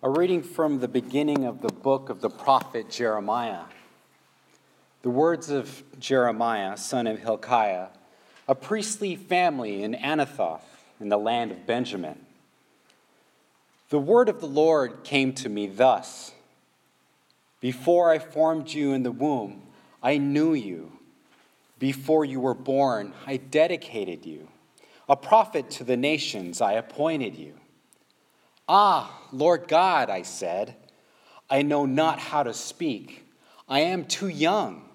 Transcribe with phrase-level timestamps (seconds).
[0.00, 3.64] A reading from the beginning of the book of the prophet Jeremiah.
[5.02, 7.88] The words of Jeremiah, son of Hilkiah,
[8.46, 10.62] a priestly family in Anathoth,
[11.00, 12.24] in the land of Benjamin.
[13.88, 16.30] The word of the Lord came to me thus
[17.60, 19.62] Before I formed you in the womb,
[20.00, 20.92] I knew you.
[21.80, 24.46] Before you were born, I dedicated you.
[25.08, 27.54] A prophet to the nations, I appointed you.
[28.68, 30.76] Ah, Lord God, I said,
[31.48, 33.24] I know not how to speak.
[33.68, 34.88] I am too young.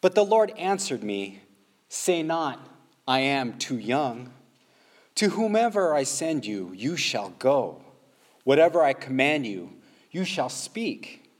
[0.00, 1.40] But the Lord answered me,
[1.88, 2.60] Say not,
[3.08, 4.32] I am too young.
[5.16, 7.82] To whomever I send you, you shall go.
[8.44, 9.72] Whatever I command you,
[10.10, 11.30] you shall speak.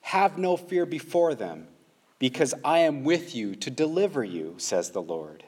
[0.00, 1.68] Have no fear before them,
[2.18, 5.44] because I am with you to deliver you, says the Lord.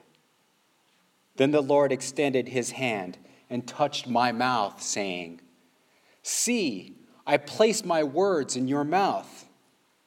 [1.36, 3.18] Then the Lord extended his hand
[3.50, 5.40] and touched my mouth, saying,
[6.22, 6.96] See,
[7.26, 9.46] I place my words in your mouth.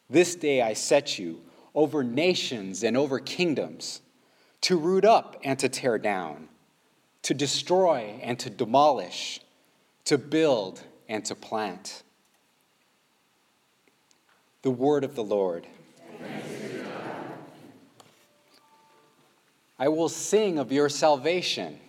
[0.09, 1.41] This day I set you
[1.75, 4.01] over nations and over kingdoms,
[4.61, 6.49] to root up and to tear down,
[7.21, 9.39] to destroy and to demolish,
[10.05, 12.03] to build and to plant.
[14.61, 15.67] The word of the Lord.
[19.77, 21.79] I will sing of your salvation.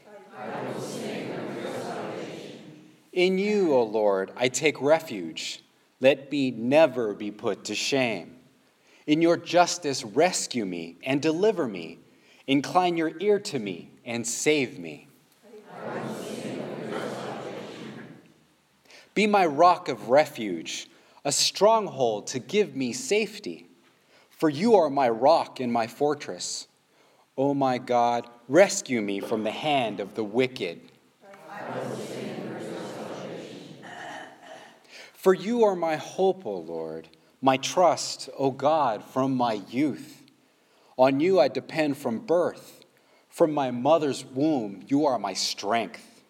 [3.13, 5.63] In you, O Lord, I take refuge.
[6.01, 8.37] Let me never be put to shame.
[9.07, 11.99] In your justice, rescue me and deliver me.
[12.47, 15.09] Incline your ear to me and save me.
[19.15, 20.89] Be my rock of refuge,
[21.25, 23.67] a stronghold to give me safety.
[24.31, 26.69] For you are my rock and my fortress.
[27.37, 30.81] O my God, rescue me from the hand of the wicked.
[35.21, 37.07] For you are my hope, O Lord,
[37.43, 40.23] my trust, O God, from my youth.
[40.97, 42.87] On you I depend from birth.
[43.29, 46.23] From my mother's womb, you are my strength.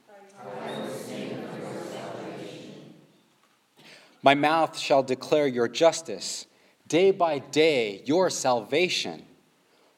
[4.24, 6.46] My mouth shall declare your justice,
[6.88, 9.22] day by day your salvation.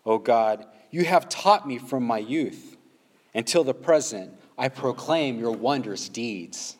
[0.04, 2.76] O God, you have taught me from my youth.
[3.34, 6.76] Until the present, I proclaim your wondrous deeds.